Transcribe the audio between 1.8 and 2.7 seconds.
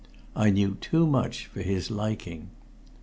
liking.